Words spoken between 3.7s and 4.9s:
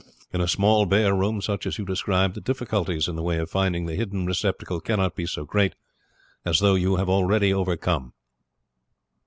the hidden receptacle